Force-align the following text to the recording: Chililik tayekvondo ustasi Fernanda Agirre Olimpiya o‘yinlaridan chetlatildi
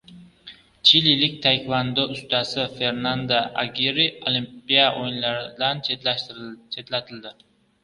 Chililik 0.85 1.33
tayekvondo 1.43 2.01
ustasi 2.15 2.61
Fernanda 2.79 3.39
Agirre 3.65 4.07
Olimpiya 4.31 4.89
o‘yinlaridan 5.03 5.85
chetlatildi 5.91 7.37